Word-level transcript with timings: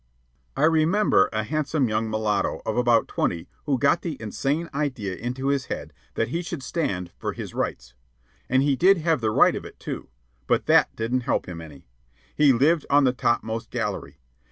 I 0.57 0.63
remember 0.63 1.29
a 1.31 1.43
handsome 1.43 1.87
young 1.87 2.09
mulatto 2.09 2.63
of 2.65 2.75
about 2.75 3.07
twenty 3.07 3.47
who 3.67 3.77
got 3.77 4.01
the 4.01 4.17
insane 4.19 4.67
idea 4.73 5.15
into 5.15 5.49
his 5.49 5.65
head 5.65 5.93
that 6.15 6.29
he 6.29 6.41
should 6.41 6.63
stand 6.63 7.11
for 7.19 7.33
his 7.33 7.53
rights. 7.53 7.93
And 8.49 8.63
he 8.63 8.75
did 8.75 8.97
have 8.97 9.21
the 9.21 9.29
right 9.29 9.55
of 9.55 9.63
it, 9.63 9.79
too; 9.79 10.07
but 10.47 10.65
that 10.65 10.95
didn't 10.95 11.19
help 11.29 11.45
him 11.47 11.61
any. 11.61 11.85
He 12.35 12.51
lived 12.51 12.83
on 12.89 13.03
the 13.03 13.13
topmost 13.13 13.69
gallery. 13.69 14.17